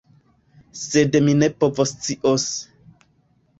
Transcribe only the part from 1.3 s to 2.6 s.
ne povoscios.